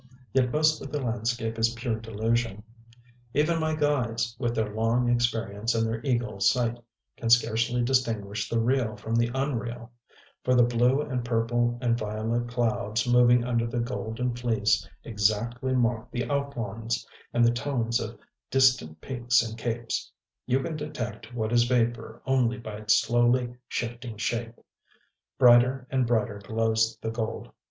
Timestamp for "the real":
8.49-8.95